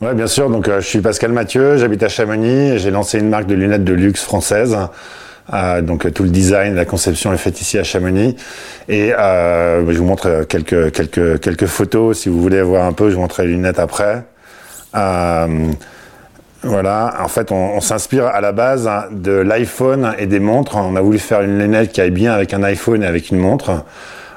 [0.00, 0.48] Ouais, bien sûr.
[0.48, 3.94] Donc, je suis Pascal Mathieu, j'habite à Chamonix j'ai lancé une marque de lunettes de
[3.94, 4.76] luxe française.
[5.82, 8.36] donc tout le design, la conception est faite ici à Chamonix.
[8.88, 13.10] Et je vous montre quelques quelques quelques photos si vous voulez voir un peu.
[13.10, 14.24] Je vous montrerai les lunettes après.
[16.62, 20.76] Voilà, en fait, on, s'inspire à la base de l'iPhone et des montres.
[20.76, 23.38] On a voulu faire une lunette qui aille bien avec un iPhone et avec une
[23.38, 23.84] montre,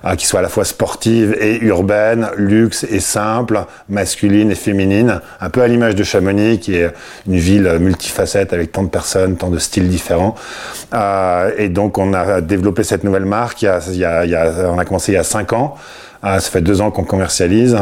[0.05, 5.21] euh, qui soit à la fois sportive et urbaine, luxe et simple, masculine et féminine,
[5.39, 6.91] un peu à l'image de Chamonix, qui est
[7.27, 10.35] une ville multifacette avec tant de personnes, tant de styles différents.
[10.93, 13.65] Euh, et donc, on a développé cette nouvelle marque.
[13.65, 15.75] on a commencé il y a cinq ans.
[16.23, 17.77] Euh, ça fait deux ans qu'on commercialise.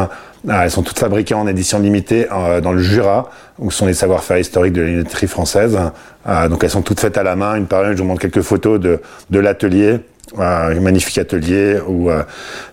[0.48, 3.92] Ah, elles sont toutes fabriquées en édition limitée euh, dans le Jura, où sont les
[3.92, 5.78] savoir-faire historiques de la française.
[6.24, 7.92] Ah, donc elles sont toutes faites à la main, une par une.
[7.92, 10.00] Je vous montre quelques photos de, de l'atelier.
[10.38, 12.22] Euh, un magnifique atelier où euh,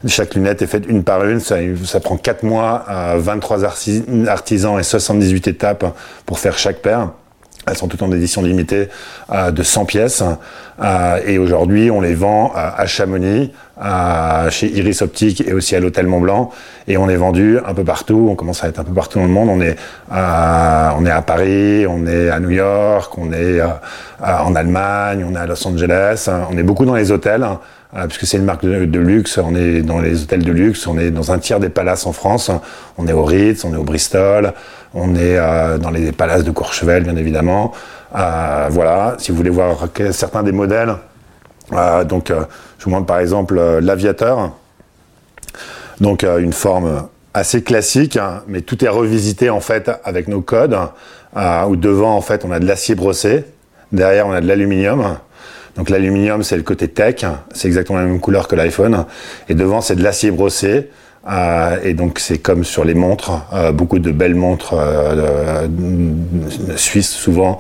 [0.05, 1.41] chaque lunette est faite une par une.
[1.41, 2.86] Ça, ça prend 4 mois,
[3.17, 3.66] 23
[4.27, 5.86] artisans et 78 étapes
[6.25, 7.11] pour faire chaque paire.
[7.66, 8.88] Elles sont toutes en édition limitée
[9.52, 10.23] de 100 pièces.
[11.25, 13.52] Et aujourd'hui, on les vend à Chamonix,
[14.50, 16.52] chez Iris Optique et aussi à l'hôtel Montblanc.
[16.88, 18.28] Et on est vendu un peu partout.
[18.30, 19.50] On commence à être un peu partout dans le monde.
[19.50, 19.75] On est,
[20.11, 23.59] à, on est à Paris, on est à New York, on est
[24.22, 26.30] en Allemagne, on est à Los Angeles.
[26.52, 27.45] On est beaucoup dans les hôtels.
[28.08, 31.09] puisque c'est une marque de, luxe, on est dans les hôtels de luxe, on est
[31.12, 32.52] dans un tiers des palaces en France,
[32.97, 34.53] on est au Ritz, on est au Bristol,
[34.94, 35.38] on est
[35.80, 37.73] dans les palaces de Courchevel, bien évidemment.
[38.11, 40.95] Voilà, si vous voulez voir certains des modèles,
[42.08, 42.31] donc
[42.77, 44.52] je vous montre par exemple euh, l'aviateur.
[46.00, 50.41] Donc euh, une forme assez classique, hein, mais tout est revisité en fait avec nos
[50.41, 50.78] codes.
[51.35, 53.45] Euh, où devant en fait on a de l'acier brossé,
[53.91, 55.17] derrière on a de l'aluminium.
[55.75, 59.05] Donc l'aluminium c'est le côté tech, c'est exactement la même couleur que l'iPhone.
[59.50, 60.89] Et devant c'est de l'acier brossé.
[61.30, 65.67] Euh, et donc c'est comme sur les montres, euh, beaucoup de belles montres euh,
[66.78, 67.59] suisses souvent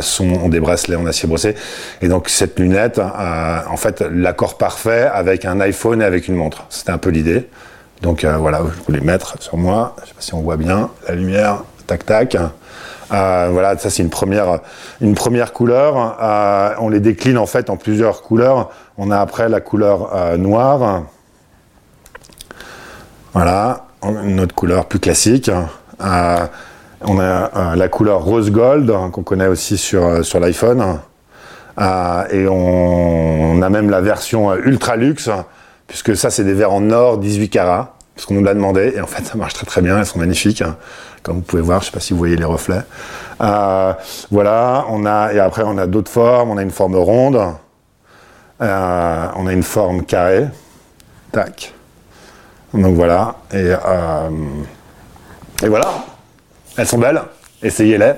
[0.00, 1.54] sont, ont des bracelets en acier brossé.
[2.02, 6.66] Et donc cette lunette, en fait, l'accord parfait avec un iPhone et avec une montre.
[6.68, 7.48] C'était un peu l'idée.
[8.02, 9.96] Donc voilà, je voulais mettre sur moi.
[10.02, 11.62] Je sais pas si on voit bien la lumière.
[11.86, 12.36] Tac tac.
[13.08, 14.60] voilà, ça c'est une première,
[15.00, 16.18] une première couleur.
[16.80, 18.70] on les décline en fait en plusieurs couleurs.
[18.98, 21.04] On a après la couleur noire.
[23.32, 25.50] Voilà, une autre couleur plus classique.
[26.00, 26.46] Euh,
[27.02, 27.22] on a
[27.56, 30.98] euh, la couleur rose gold hein, qu'on connaît aussi sur, euh, sur l'iPhone.
[31.78, 35.30] et on, a même la version ultra luxe,
[35.86, 38.94] puisque ça c'est des verres en or 18 carats, parce qu'on nous l'a demandé.
[38.96, 40.62] Et en fait ça marche très très bien, elles sont magnifiques.
[40.62, 40.76] Hein,
[41.22, 42.82] comme vous pouvez voir, je ne sais pas si vous voyez les reflets.
[43.38, 47.40] voilà, on a, et après on a d'autres formes, on a une forme ronde,
[48.58, 48.64] on
[49.46, 50.46] a une forme carrée.
[51.30, 51.74] Tac.
[52.74, 53.36] Donc voilà.
[53.52, 54.30] Et, euh,
[55.62, 55.88] et voilà.
[56.76, 57.22] Elles sont belles.
[57.62, 58.12] Essayez-les.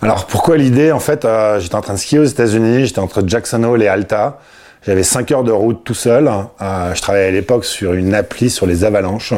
[0.00, 2.86] Alors pourquoi l'idée En fait, euh, j'étais en train de skier aux États-Unis.
[2.86, 4.38] J'étais entre Jackson Hole et Alta.
[4.86, 6.28] J'avais 5 heures de route tout seul.
[6.28, 9.34] Euh, je travaillais à l'époque sur une appli sur les avalanches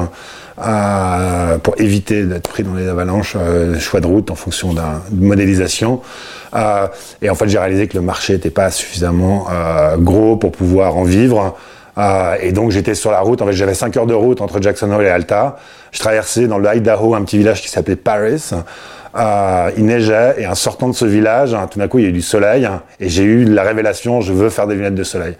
[0.62, 3.37] euh, pour éviter d'être pris dans les avalanches,
[3.78, 6.03] choix de route en fonction d'une modélisation.
[7.22, 9.47] Et en fait, j'ai réalisé que le marché n'était pas suffisamment
[9.97, 11.56] gros pour pouvoir en vivre.
[12.00, 14.60] Euh, et donc j'étais sur la route, en fait j'avais 5 heures de route entre
[14.62, 15.56] Jackson Hole et Alta.
[15.92, 18.50] Je traversais dans le Idaho un petit village qui s'appelait Paris.
[19.16, 22.06] Euh, il neigeait et en sortant de ce village, hein, tout d'un coup il y
[22.06, 22.68] a eu du soleil
[23.00, 25.34] et j'ai eu la révélation, je veux faire des lunettes de soleil.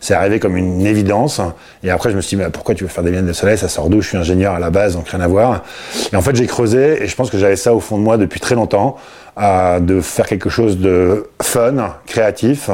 [0.00, 1.40] C'est arrivé comme une évidence
[1.82, 3.58] et après je me suis dit pourquoi tu veux faire des lunettes de soleil?
[3.58, 4.00] Ça sort d'où?
[4.00, 5.64] Je suis ingénieur à la base, donc rien à voir.
[6.12, 8.16] Et en fait j'ai creusé et je pense que j'avais ça au fond de moi
[8.16, 8.96] depuis très longtemps,
[9.38, 12.70] euh, de faire quelque chose de fun, créatif,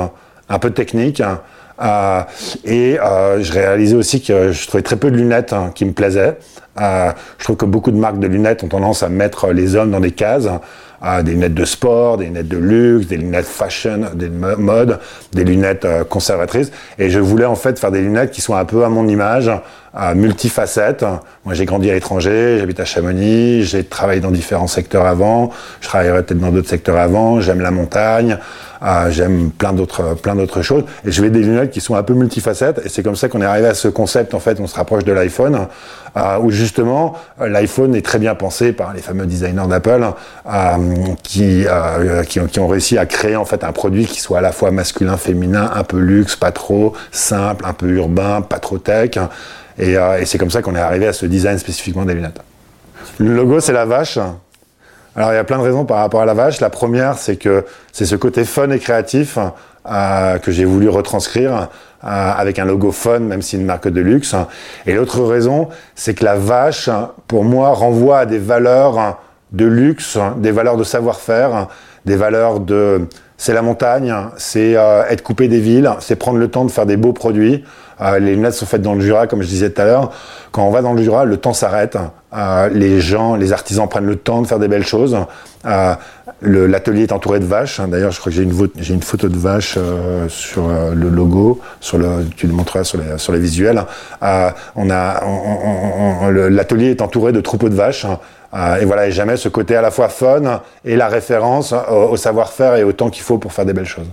[0.51, 1.23] un peu technique
[1.81, 2.23] euh,
[2.65, 5.93] et euh, je réalisais aussi que je trouvais très peu de lunettes hein, qui me
[5.93, 6.39] plaisaient.
[6.81, 9.91] Euh, je trouve que beaucoup de marques de lunettes ont tendance à mettre les hommes
[9.91, 10.49] dans des cases.
[11.25, 15.01] des lunettes de sport, des lunettes de luxe, des lunettes fashion, des modes,
[15.33, 16.71] des lunettes conservatrices.
[16.99, 19.51] Et je voulais en fait faire des lunettes qui soient un peu à mon image,
[20.15, 21.05] multifacettes.
[21.45, 25.51] Moi, j'ai grandi à l'étranger, j'habite à Chamonix, j'ai travaillé dans différents secteurs avant,
[25.81, 28.39] je travaillerai peut-être dans d'autres secteurs avant, j'aime la montagne.
[28.85, 30.83] Ah, j'aime plein d'autres plein d'autres choses.
[31.05, 32.83] Et je vais des lunettes qui sont un peu multifacettes.
[32.85, 34.35] Et c'est comme ça qu'on est arrivé à ce concept.
[34.35, 35.69] En fait, on se rapproche de l'iPhone,
[36.17, 40.05] euh, où justement l'iPhone est très bien pensé par les fameux designers d'Apple,
[40.53, 40.77] euh,
[41.23, 44.43] qui, euh, qui, qui, ont réussi à créer en fait un produit qui soit à
[44.43, 48.79] la fois masculin, féminin, un peu luxe, pas trop simple, un peu urbain, pas trop
[48.79, 49.13] tech.
[49.79, 52.15] Et, euh, et c'est comme ça qu'on est arrivé à ce design spécifiquement des.
[53.19, 54.19] Le logo, c'est la vache.
[55.15, 56.61] Alors il y a plein de raisons par rapport à la vache.
[56.61, 59.39] La première, c'est que c'est ce côté fun et créatif
[59.91, 61.69] euh, que j'ai voulu retranscrire
[62.05, 64.35] euh, avec un logo fun, même si une marque de luxe.
[64.87, 66.89] Et l'autre raison, c'est que la vache,
[67.29, 69.19] pour moi, renvoie à des valeurs
[69.53, 71.69] de luxe, des valeurs de savoir-faire,
[72.07, 73.07] des valeurs de
[73.43, 76.87] c'est la montagne, c'est euh, être coupé des villes, c'est prendre le temps de faire
[76.87, 77.65] des beaux produits.
[78.01, 80.13] Euh, les lunettes sont faites dans le Jura, comme je disais tout à l'heure.
[80.53, 81.99] Quand on va dans le Jura, le temps s'arrête.
[82.35, 85.17] Euh, les gens, les artisans prennent le temps de faire des belles choses.
[86.45, 87.81] L'atelier est entouré de vaches.
[87.81, 88.43] D'ailleurs, je crois que j'ai
[88.95, 89.79] une, photo de vache
[90.29, 92.01] sur le logo, sur
[92.37, 93.85] tu le montreras sur les, visuels.
[96.31, 98.07] l'atelier est entouré de troupeaux de vaches.
[98.55, 102.17] Euh, et voilà, et jamais ce côté à la fois fun et la référence au,
[102.17, 104.09] savoir-faire et au temps qu'il faut pour faire des belles choses.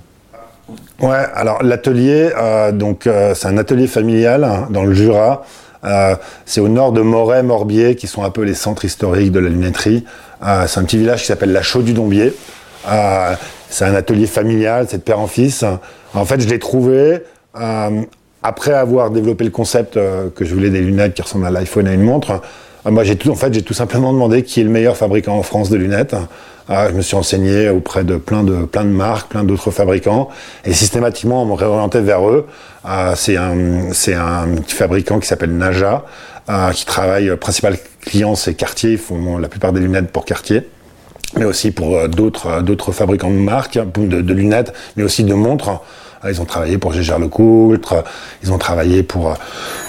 [1.01, 5.43] Ouais, alors l'atelier, euh, donc euh, c'est un atelier familial hein, dans le Jura.
[6.45, 9.49] C'est au nord de Moret, Morbier, qui sont un peu les centres historiques de la
[9.49, 10.05] lunetterie.
[10.41, 12.33] c'est un petit village qui s'appelle la Chaux du Dombier.
[13.69, 15.63] c'est un atelier familial, c'est de père en fils.
[16.13, 17.23] En fait, je l'ai trouvé
[18.43, 21.91] après avoir développé le concept que je voulais des lunettes qui ressemblent à l'iPhone et
[21.91, 22.41] à une montre.
[22.85, 26.15] Moi, j'ai tout simplement demandé qui est le meilleur fabricant en France de lunettes.
[26.71, 30.29] Ah, je me suis renseigné auprès de plein de, plein de marques, plein d'autres fabricants,
[30.65, 32.45] et systématiquement, on me réorientait vers eux.
[32.83, 36.05] Ah, c'est un, c'est un petit fabricant qui s'appelle Naja,
[36.73, 40.67] qui travaille, principal client, c'est Cartier, ils font la plupart des lunettes pour Cartier
[41.37, 45.23] mais aussi pour euh, d'autres euh, d'autres fabricants de marques, de, de lunettes, mais aussi
[45.23, 45.81] de montres.
[46.21, 48.03] Ah, ils ont travaillé pour Gégère Lecoultre,
[48.43, 49.37] ils ont travaillé pour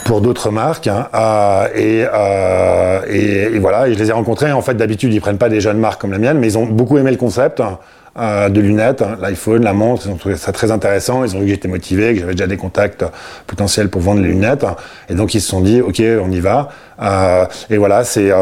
[0.05, 0.87] pour d'autres marques.
[0.87, 4.53] Hein, euh, euh, et, et, voilà, et je les ai rencontrés.
[4.53, 6.67] En fait, d'habitude, ils prennent pas des jeunes marques comme la mienne, mais ils ont
[6.67, 7.63] beaucoup aimé le concept.
[8.19, 11.39] Euh, de lunettes, hein, l'iPhone, la montre, ils ont trouvé ça très intéressant, ils ont
[11.39, 13.05] vu que j'étais motivé, que j'avais déjà des contacts
[13.47, 14.67] potentiels pour vendre les lunettes,
[15.09, 16.71] et donc ils se sont dit, ok, on y va.
[17.01, 18.33] Euh, et voilà, c'est,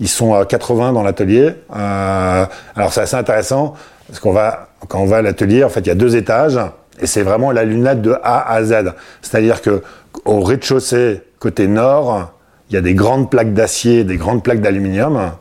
[0.00, 1.52] ils sont 80 dans l'atelier.
[1.70, 3.74] alors c'est assez intéressant
[4.08, 6.58] parce qu'on va, quand on va à l'atelier, en fait, il y a deux étages.
[7.00, 8.92] Et c'est vraiment la lunette de A à Z.
[9.22, 9.82] C'est-à-dire que
[10.24, 12.32] au rez-de-chaussée, côté nord,
[12.70, 15.32] il y a des grandes plaques d'acier, des grandes plaques d'aluminium.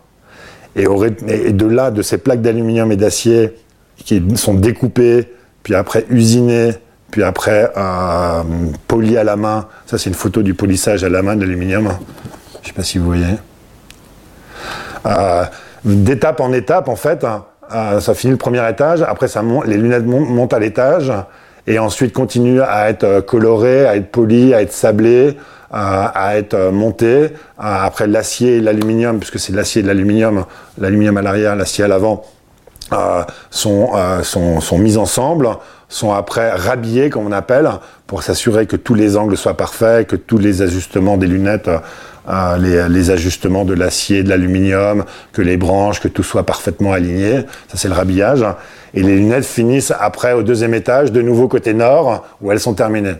[0.76, 3.56] Et, de là, de ces plaques d'aluminium et d'acier
[3.98, 5.34] qui sont découpées,
[5.64, 6.74] puis après usinées,
[7.10, 8.44] puis après euh,
[8.88, 9.68] polies à la main.
[9.88, 11.90] Ça, c'est une photo du polissage à la main d'aluminium.
[12.54, 13.26] Je ne sais pas si vous voyez.
[15.06, 15.44] Euh,
[15.84, 17.26] d'étape en étape, en fait,
[17.74, 19.02] euh, ça finit le premier étage.
[19.02, 19.28] Après,
[19.66, 21.12] les lunettes montent à l'étage
[21.68, 25.38] et ensuite continue à être euh, coloré, à être poli, à être sablé,
[25.70, 27.30] à, être euh, monté.
[27.58, 30.46] Après l'acier et l'aluminium, puisque c'est l'acier et de l'aluminium,
[30.78, 32.24] l'aluminium à l'arrière, l'acier à l'avant,
[32.94, 33.22] euh,
[33.52, 33.92] sont,
[34.24, 35.50] sont, sont mis ensemble,
[35.90, 37.70] sont après rhabillés, comme on appelle,
[38.08, 41.70] pour s'assurer que tous les angles soient parfaits, que tous les ajustements des lunettes,
[42.60, 47.46] les, les, ajustements de l'acier, de l'aluminium, que les branches, que tout soit parfaitement aligné.
[47.70, 48.46] Ça, c'est le rhabillage.
[48.94, 52.74] Et les lunettes finissent après au deuxième étage, de nouveau côté nord, où elles sont
[52.74, 53.16] terminées.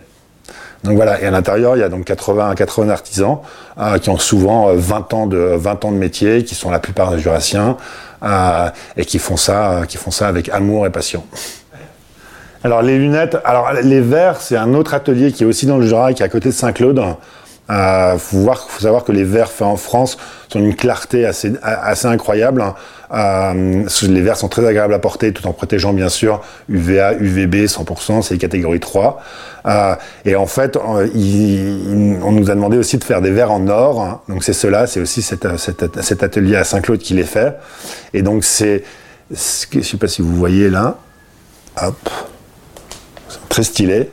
[0.84, 3.40] Donc voilà, et à l'intérieur, il y a donc 80 80 artisans
[3.78, 6.80] euh, qui ont souvent 20 euh, ans de 20 ans de métier, qui sont la
[6.80, 7.78] plupart des jurassiens
[8.24, 11.24] euh, et qui font ça qui font ça avec amour et passion.
[12.64, 15.86] Alors les lunettes, alors les verres, c'est un autre atelier qui est aussi dans le
[15.86, 17.02] Jura, qui est à côté de Saint-Claude.
[17.70, 20.18] Euh, faut, voir, faut savoir que les verres faits en France
[20.48, 21.54] sont d'une clarté assez,
[22.06, 22.64] incroyable.
[23.14, 27.66] Euh, les verres sont très agréables à porter tout en protégeant bien sûr UVA, UVB
[27.66, 29.22] 100%, c'est les catégories 3.
[29.66, 31.02] Euh, et en fait, on,
[32.32, 34.24] nous a demandé aussi de faire des verres en or.
[34.30, 35.44] Donc c'est cela, c'est aussi cet,
[36.24, 37.58] atelier à Saint-Claude qui les fait.
[38.14, 38.84] Et donc c'est,
[39.30, 40.98] je sais pas si vous voyez là,
[41.82, 42.10] hop,
[43.50, 44.10] très stylé.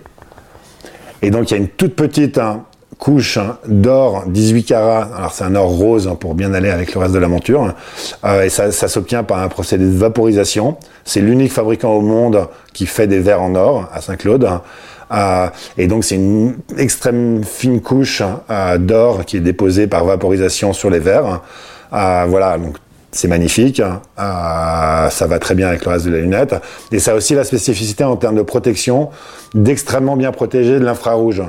[1.22, 2.64] Et donc il y a une toute petite, hein,
[2.98, 7.00] couche d'or 18 carats, alors c'est un or rose hein, pour bien aller avec le
[7.00, 7.74] reste de la monture,
[8.24, 10.76] euh, et ça, s'obtient par un procédé de vaporisation.
[11.04, 14.48] C'est l'unique fabricant au monde qui fait des verres en or à Saint-Claude.
[15.12, 15.46] Euh,
[15.76, 20.90] et donc c'est une extrême fine couche euh, d'or qui est déposée par vaporisation sur
[20.90, 21.42] les verres.
[21.90, 22.76] voilà, donc
[23.12, 23.80] c'est magnifique,
[24.16, 26.54] ça va très bien avec le reste de la lunette.
[26.90, 29.10] Et ça a aussi la spécificité en termes de protection
[29.54, 31.42] d'extrêmement bien protéger de l'infrarouge.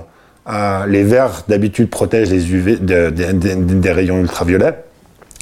[0.48, 4.76] Euh, les verres d'habitude protègent les UV des rayons ultraviolets,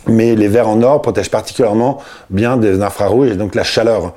[0.07, 4.13] mais les verres en or protègent particulièrement bien des infrarouges et donc la chaleur.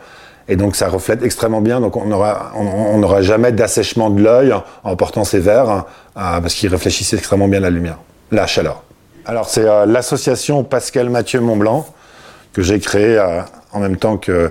[0.48, 4.54] Et donc ça reflète extrêmement bien, donc on n'aura on, on jamais d'assèchement de l'œil
[4.84, 7.98] en portant ces verres, euh, parce qu'ils réfléchissent extrêmement bien la lumière,
[8.30, 8.82] la chaleur.
[9.24, 11.84] Alors c'est euh, l'association Pascal Mathieu Montblanc
[12.52, 13.20] que j'ai créée
[13.72, 14.50] en même temps que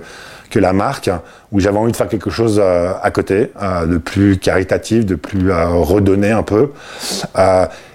[0.58, 1.10] la marque,
[1.52, 5.14] où j'avais envie de faire quelque chose euh, à côté, euh, de plus caritatif, de
[5.14, 6.70] plus euh, redonné un peu.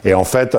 [0.03, 0.57] et en fait,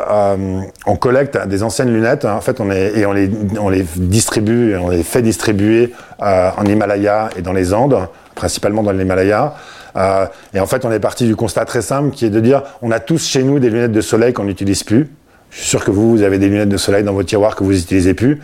[0.87, 2.25] on collecte des anciennes lunettes.
[2.25, 2.35] Hein.
[2.35, 3.31] en fait, on et on les,
[3.61, 8.83] on les distribue, et on les fait distribuer en Himalaya et dans les Andes, principalement
[8.83, 9.55] dans l'Himalaya.
[9.97, 12.63] Euh, et en fait, on est parti du constat très simple qui est de dire
[12.81, 15.11] on a tous chez nous des lunettes de soleil qu'on n'utilise plus.
[15.53, 17.63] Je suis sûr que vous, vous avez des lunettes de soleil dans vos tiroirs que
[17.63, 18.41] vous n'utilisez plus.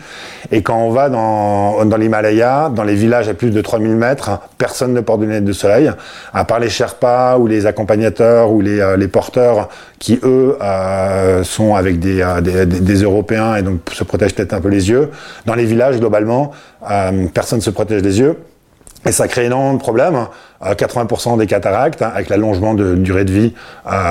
[0.51, 4.39] Et quand on va dans, dans l'Himalaya, dans les villages à plus de 3000 mètres,
[4.59, 5.91] personne ne porte de lunettes de soleil,
[6.33, 11.43] à part les Sherpas ou les accompagnateurs ou les, euh, les porteurs qui, eux, euh,
[11.43, 14.89] sont avec des, euh, des, des, Européens et donc se protègent peut-être un peu les
[14.89, 15.09] yeux.
[15.47, 16.51] Dans les villages, globalement,
[16.91, 18.37] euh, personne ne se protège les yeux.
[19.07, 20.27] Et ça crée énormément de problèmes.
[20.61, 23.53] 80% des cataractes, hein, avec l'allongement de durée de vie,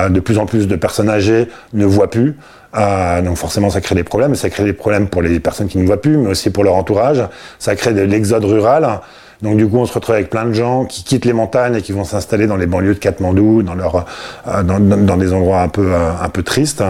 [0.09, 2.37] de plus en plus de personnes âgées ne voient plus.
[2.75, 4.35] Euh, donc forcément, ça crée des problèmes.
[4.35, 6.75] Ça crée des problèmes pour les personnes qui ne voient plus, mais aussi pour leur
[6.75, 7.23] entourage.
[7.57, 9.01] Ça crée de l'exode rural.
[9.41, 11.81] Donc du coup, on se retrouve avec plein de gens qui quittent les montagnes et
[11.81, 14.05] qui vont s'installer dans les banlieues de Katmandou, dans leur,
[14.47, 16.83] euh, dans, dans, des endroits un peu, euh, un peu tristes.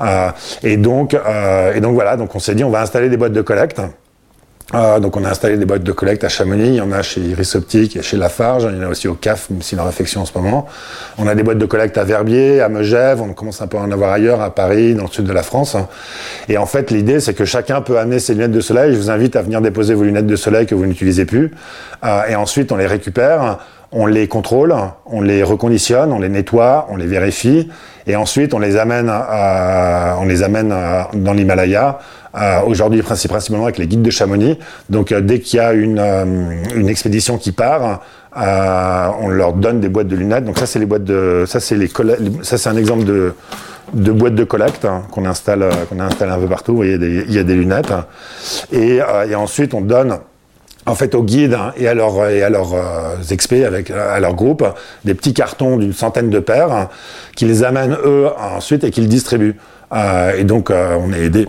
[0.00, 0.30] Euh,
[0.62, 2.16] et donc, euh, et donc voilà.
[2.16, 3.80] Donc on s'est dit, on va installer des boîtes de collecte.
[4.74, 7.00] Euh, donc on a installé des boîtes de collecte à Chamonix, il y en a
[7.00, 9.84] chez Iris Optique chez Lafarge, il y en a aussi au CAF, même si la
[9.84, 10.66] réflexion en ce moment.
[11.18, 13.80] On a des boîtes de collecte à Verbier, à Megève, on commence un peu à
[13.82, 15.76] en avoir ailleurs, à Paris, dans le sud de la France.
[16.48, 18.92] Et en fait, l'idée, c'est que chacun peut amener ses lunettes de soleil.
[18.92, 21.52] Je vous invite à venir déposer vos lunettes de soleil que vous n'utilisez plus.
[22.04, 23.58] Euh, et ensuite, on les récupère,
[23.92, 24.74] on les contrôle,
[25.06, 27.70] on les reconditionne, on les nettoie, on les vérifie.
[28.08, 30.74] Et ensuite, on les amène, on les amène
[31.14, 31.98] dans l'Himalaya
[32.36, 34.58] euh, Aujourd'hui, principalement avec les guides de Chamonix.
[34.90, 38.02] Donc, euh, dès qu'il y a une, euh, expédition qui part,
[38.34, 40.44] on leur donne des boîtes de lunettes.
[40.44, 41.90] Donc, ça, c'est les boîtes de, ça, c'est les,
[42.42, 43.32] ça, c'est un exemple de,
[43.94, 46.72] de boîtes de collecte hein, qu'on installe, qu'on installe un peu partout.
[46.72, 47.92] Vous voyez, il y a des lunettes.
[48.72, 49.00] Et,
[49.34, 50.18] ensuite, on donne
[50.84, 52.72] en fait aux guides hein, et à leurs et à leurs
[53.32, 54.64] experts avec à leur groupe
[55.04, 56.88] des petits cartons d'une centaine de paires hein,
[57.34, 59.56] qui les amènent eux ensuite et qu'ils distribuent.
[60.38, 61.48] Et donc on est aidé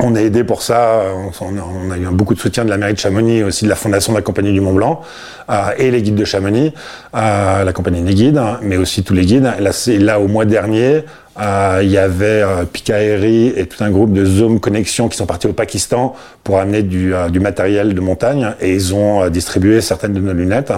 [0.00, 1.02] on est aidé pour ça,
[1.40, 4.12] on, a eu beaucoup de soutien de la mairie de Chamonix, aussi de la fondation
[4.12, 5.02] de la Compagnie du Mont Blanc,
[5.50, 6.72] euh, et les guides de Chamonix,
[7.14, 9.52] euh, la Compagnie des guides, mais aussi tous les guides.
[9.60, 11.04] Là, là au mois dernier,
[11.40, 12.64] euh, il y avait euh,
[13.56, 16.14] et tout un groupe de Zoom Connexion qui sont partis au Pakistan
[16.44, 20.20] pour amener du, euh, du matériel de montagne et ils ont euh, distribué certaines de
[20.20, 20.72] nos lunettes.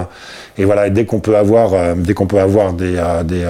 [0.57, 3.45] Et voilà, dès qu'on peut avoir, dès qu'on peut avoir des, des,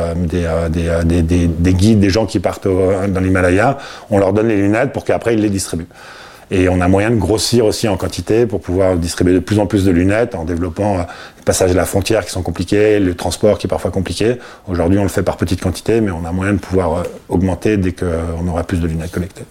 [1.04, 3.78] des, des, des, guides, des gens qui partent dans l'Himalaya,
[4.10, 5.86] on leur donne les lunettes pour qu'après ils les distribuent.
[6.50, 9.66] Et on a moyen de grossir aussi en quantité pour pouvoir distribuer de plus en
[9.66, 13.58] plus de lunettes en développant les passages de la frontière qui sont compliqués, le transport
[13.58, 14.36] qui est parfois compliqué.
[14.68, 17.92] Aujourd'hui, on le fait par petite quantité, mais on a moyen de pouvoir augmenter dès
[17.92, 19.44] qu'on aura plus de lunettes collectées.